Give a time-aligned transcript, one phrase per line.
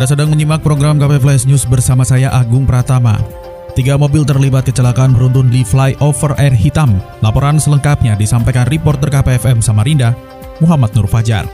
[0.00, 3.20] Anda sedang menyimak program KP Flash News bersama saya Agung Pratama.
[3.76, 7.04] Tiga mobil terlibat kecelakaan beruntun di flyover air hitam.
[7.20, 10.16] Laporan selengkapnya disampaikan reporter KPFM Samarinda,
[10.56, 11.44] Muhammad Nur Fajar.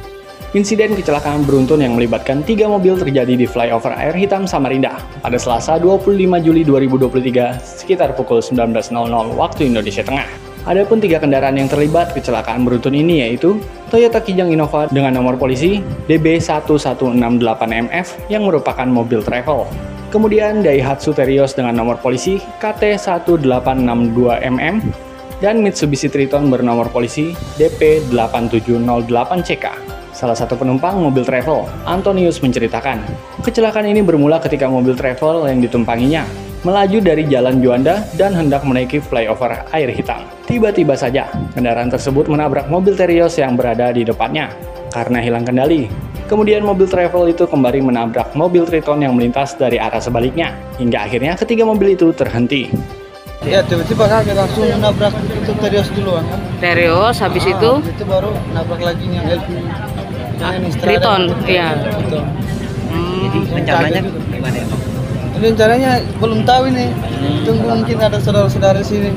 [0.55, 4.95] Insiden kecelakaan beruntun yang melibatkan tiga mobil terjadi di flyover air hitam Samarinda
[5.27, 8.95] pada Selasa 25 Juli 2023 sekitar pukul 19.00
[9.35, 10.46] waktu Indonesia Tengah.
[10.67, 15.79] Adapun tiga kendaraan yang terlibat kecelakaan beruntun ini yaitu Toyota Kijang Innova dengan nomor polisi
[16.11, 19.63] DB1168MF yang merupakan mobil travel.
[20.11, 24.83] Kemudian Daihatsu Terios dengan nomor polisi KT1862MM
[25.39, 27.31] dan Mitsubishi Triton bernomor polisi
[27.63, 29.67] DP8708CK.
[30.11, 33.07] Salah satu penumpang mobil travel, Antonius menceritakan,
[33.47, 36.27] kecelakaan ini bermula ketika mobil travel yang ditumpanginya
[36.63, 40.25] melaju dari Jalan Juanda dan hendak menaiki flyover air hitam.
[40.47, 44.49] Tiba-tiba saja, kendaraan tersebut menabrak mobil Terios yang berada di depannya.
[44.95, 45.91] Karena hilang kendali,
[46.31, 51.37] kemudian mobil travel itu kembali menabrak mobil Triton yang melintas dari arah sebaliknya, hingga akhirnya
[51.37, 52.73] ketiga mobil itu terhenti.
[53.45, 56.39] Ya tiba-tiba kaget langsung nabrak itu Terios dulu kan.
[56.59, 59.49] Terios habis Ah, itu itu baru nabrak lagi yang LP.
[60.41, 60.57] Ah.
[60.81, 61.77] Triton, iya.
[61.81, 62.25] Triton.
[62.93, 64.86] hmm, rencananya gimana ya
[65.41, 66.93] rencananya belum tahu ini.
[67.45, 69.13] Tunggu mungkin ada saudara-saudara sini.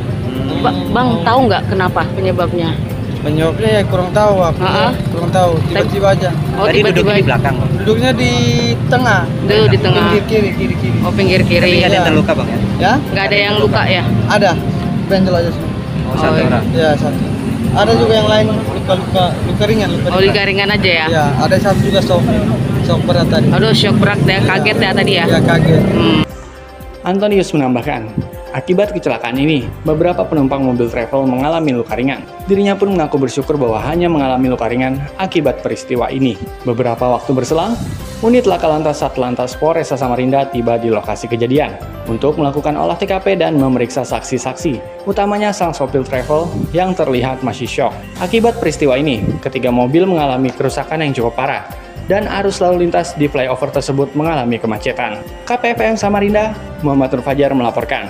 [0.60, 2.76] Ba- Bang tahu nggak kenapa penyebabnya?
[3.20, 4.64] Penyebabnya ya kurang tahu aku.
[4.64, 4.92] Ah, ah.
[5.12, 5.52] Kurang tahu.
[5.68, 6.30] Tiba-tiba aja.
[6.56, 7.56] Oh tiba-tiba di belakang.
[7.84, 8.32] Duduknya di
[8.88, 9.28] tengah.
[9.44, 10.04] Dulu di tengah.
[10.08, 10.98] Pinggir kiri, kiri, kiri.
[11.04, 11.84] Oh pinggir kiri.
[11.84, 12.60] ada yang terluka bang ya?
[12.80, 12.94] Ya?
[13.12, 14.04] Nggak ada yang luka ya?
[14.32, 14.52] Ada.
[15.12, 15.72] Benjol aja semua.
[16.10, 16.64] Oh, satu orang.
[16.72, 17.20] Ya satu.
[17.70, 21.06] Ada juga yang lain luka-luka luka ringan, luka Oh di garingan aja ya?
[21.06, 22.26] Ya, ada satu juga sok
[22.90, 23.48] sok berat tadi.
[23.54, 25.26] Aduh shock berat ya, kaget ya tadi ya?
[25.30, 25.84] Ya kaget.
[25.94, 26.22] Hmm.
[27.06, 28.12] Antonius menambahkan,
[28.52, 32.26] akibat kecelakaan ini, beberapa penumpang mobil travel mengalami luka ringan.
[32.50, 36.36] Dirinya pun mengaku bersyukur bahwa hanya mengalami luka ringan akibat peristiwa ini.
[36.68, 37.80] Beberapa waktu berselang,
[38.20, 41.78] unit laka lantas Satlantas Polresta Samarinda tiba di lokasi kejadian
[42.12, 47.96] untuk melakukan olah TKP dan memeriksa saksi-saksi, utamanya sang sopir travel yang terlihat masih syok.
[48.20, 51.64] Akibat peristiwa ini, ketiga mobil mengalami kerusakan yang cukup parah,
[52.10, 55.22] dan arus lalu lintas di flyover tersebut mengalami kemacetan.
[55.46, 58.10] KPFM Samarinda, Muhammad Nur Fajar melaporkan.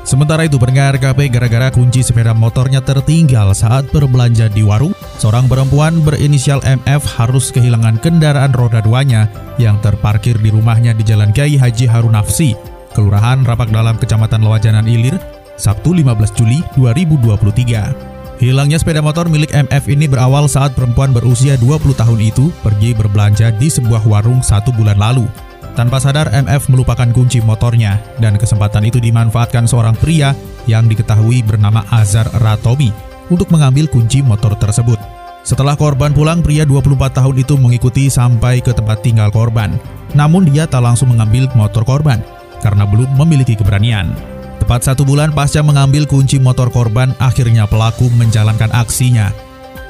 [0.00, 6.00] Sementara itu pendengar KP gara-gara kunci sepeda motornya tertinggal saat berbelanja di warung, seorang perempuan
[6.00, 9.28] berinisial MF harus kehilangan kendaraan roda duanya
[9.60, 12.56] yang terparkir di rumahnya di Jalan Kiai Haji Harun Nafsi,
[12.96, 15.20] Kelurahan Rapak Dalam Kecamatan Lewajanan Ilir,
[15.60, 18.19] Sabtu 15 Juli 2023.
[18.40, 23.52] Hilangnya sepeda motor milik MF ini berawal saat perempuan berusia 20 tahun itu pergi berbelanja
[23.52, 25.28] di sebuah warung satu bulan lalu.
[25.76, 30.32] Tanpa sadar MF melupakan kunci motornya dan kesempatan itu dimanfaatkan seorang pria
[30.64, 32.88] yang diketahui bernama Azhar Ratomi
[33.28, 34.96] untuk mengambil kunci motor tersebut.
[35.44, 39.76] Setelah korban pulang, pria 24 tahun itu mengikuti sampai ke tempat tinggal korban.
[40.16, 42.24] Namun dia tak langsung mengambil motor korban
[42.64, 44.39] karena belum memiliki keberanian.
[44.70, 49.34] Tepat satu bulan pasca mengambil kunci motor korban, akhirnya pelaku menjalankan aksinya.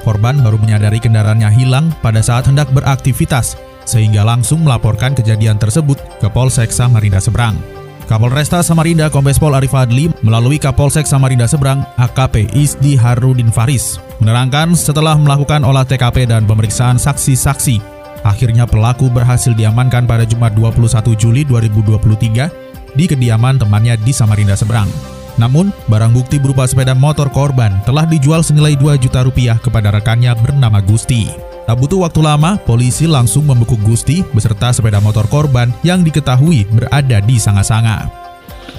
[0.01, 6.25] Korban baru menyadari kendaraannya hilang pada saat hendak beraktivitas, sehingga langsung melaporkan kejadian tersebut ke
[6.33, 7.61] Polsek Samarinda Seberang.
[8.09, 14.73] Kapolresta Samarinda Kombes Pol Arif Adli melalui Kapolsek Samarinda Seberang AKP Isdi Harudin Faris menerangkan
[14.73, 17.77] setelah melakukan olah TKP dan pemeriksaan saksi-saksi,
[18.25, 22.60] akhirnya pelaku berhasil diamankan pada Jumat 21 Juli 2023
[22.95, 24.87] di kediaman temannya di Samarinda Seberang.
[25.39, 30.35] Namun, barang bukti berupa sepeda motor korban telah dijual senilai 2 juta rupiah kepada rekannya
[30.35, 31.31] bernama Gusti.
[31.65, 37.23] Tak butuh waktu lama, polisi langsung membekuk Gusti beserta sepeda motor korban yang diketahui berada
[37.23, 38.11] di sanga-sanga.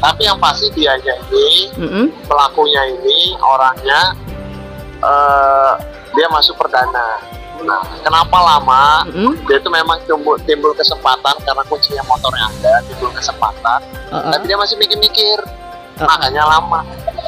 [0.03, 2.07] Tapi yang pasti dia ini, Mm-mm.
[2.27, 4.01] pelakunya ini orangnya
[5.03, 5.73] eh
[6.13, 7.23] dia masuk perdana.
[7.63, 9.07] Nah, kenapa lama?
[9.07, 9.39] Mm-mm.
[9.47, 13.81] Dia itu memang timbul, timbul kesempatan karena kuncinya motornya ada, timbul kesempatan.
[14.11, 14.31] Uh-uh.
[14.31, 16.07] Tapi dia masih mikir-mikir, Uh-uh.
[16.07, 16.81] makanya lama.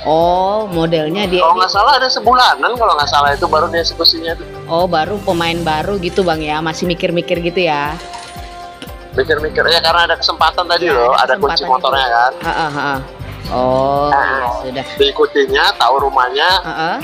[0.04, 1.40] Oh modelnya dia.
[1.40, 4.44] Kalau nggak salah ada sebulanan, kalau nggak salah itu baru dia eksekusinya itu.
[4.66, 7.94] Oh baru pemain baru gitu bang ya, masih mikir-mikir gitu ya?
[9.14, 12.14] Mikir-mikir ya karena ada kesempatan tadi Ya, loh, ada ada kunci motornya itu.
[12.18, 12.32] kan.
[12.42, 12.98] Ah.
[13.52, 14.84] Oh ya sudah.
[14.96, 16.96] Diikutinya, tahu rumahnya Ah, ah.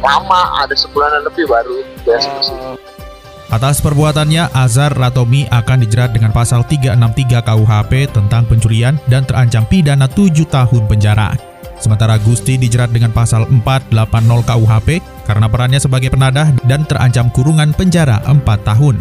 [0.00, 1.82] Lama, ada sebulanan lebih baru.
[2.06, 2.74] Oh.
[3.46, 10.10] Atas perbuatannya, Azhar Ratomi akan dijerat dengan pasal 363 KUHP tentang pencurian dan terancam pidana
[10.10, 11.30] 7 tahun penjara.
[11.78, 13.92] Sementara Gusti dijerat dengan pasal 480
[14.42, 14.88] KUHP
[15.28, 18.98] karena perannya sebagai penadah dan terancam kurungan penjara 4 tahun.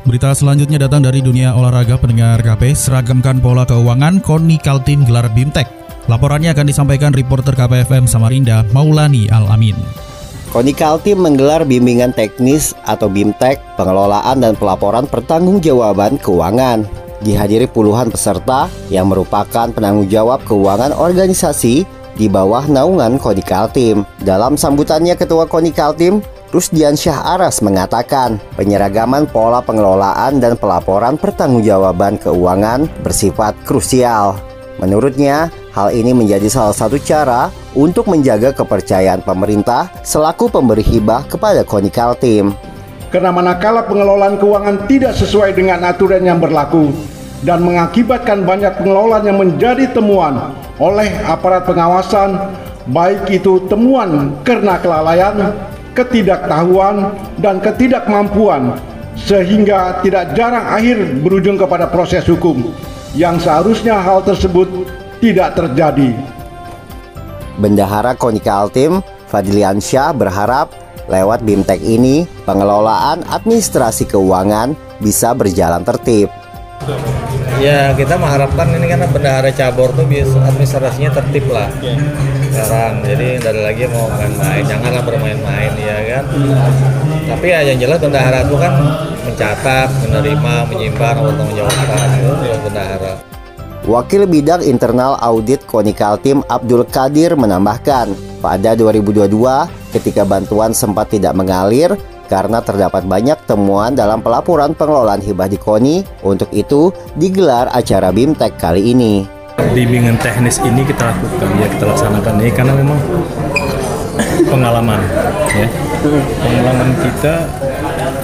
[0.00, 5.79] Berita selanjutnya datang dari dunia olahraga pendengar KP, seragamkan pola keuangan, Koni Kaltim gelar Bimtek.
[6.08, 9.76] Laporannya akan disampaikan reporter KPFM Samarinda, Maulani Al-Amin.
[10.50, 16.82] Konikal Team menggelar bimbingan teknis atau BIMTEK, pengelolaan dan pelaporan pertanggungjawaban keuangan.
[17.20, 21.84] Dihadiri puluhan peserta yang merupakan penanggung jawab keuangan organisasi
[22.18, 24.02] di bawah naungan Konikal Team.
[24.24, 26.18] Dalam sambutannya Ketua Konikal Team,
[26.50, 34.34] Rusdian Syah Aras mengatakan penyeragaman pola pengelolaan dan pelaporan pertanggungjawaban keuangan bersifat krusial.
[34.82, 41.62] Menurutnya, hal ini menjadi salah satu cara untuk menjaga kepercayaan pemerintah selaku pemberi hibah kepada
[41.62, 42.54] Konikal Team.
[43.10, 46.94] Karena manakala pengelolaan keuangan tidak sesuai dengan aturan yang berlaku
[47.42, 52.54] dan mengakibatkan banyak pengelolaan yang menjadi temuan oleh aparat pengawasan,
[52.94, 55.56] baik itu temuan karena kelalaian,
[55.98, 57.10] ketidaktahuan,
[57.42, 58.78] dan ketidakmampuan,
[59.18, 62.70] sehingga tidak jarang akhir berujung kepada proses hukum
[63.18, 64.70] yang seharusnya hal tersebut
[65.20, 66.16] tidak terjadi.
[67.60, 70.72] Bendahara Konika Altim, Fadlian Syah berharap
[71.06, 76.32] lewat BIMTEK ini pengelolaan administrasi keuangan bisa berjalan tertib.
[77.60, 81.68] Ya kita mengharapkan ini karena bendahara cabur tuh bisa administrasinya tertib lah
[82.50, 86.24] sekarang jadi dari lagi mau main-main janganlah bermain-main ya kan
[87.30, 88.74] tapi ya yang jelas bendahara itu kan
[89.22, 92.32] mencatat menerima menyimpan bertanggung jawabkan itu
[92.66, 93.12] bendahara
[93.88, 98.12] Wakil Bidang Internal Audit Konikal Team Abdul Kadir menambahkan,
[98.44, 99.24] pada 2022
[99.96, 101.96] ketika bantuan sempat tidak mengalir
[102.28, 108.52] karena terdapat banyak temuan dalam pelaporan pengelolaan hibah di KONI, untuk itu digelar acara BIMTEK
[108.60, 109.24] kali ini.
[109.72, 112.98] Bimbingan teknis ini kita lakukan, ya kita laksanakan ini karena memang
[114.44, 115.00] pengalaman,
[115.56, 115.68] ya
[116.44, 117.34] pengalaman kita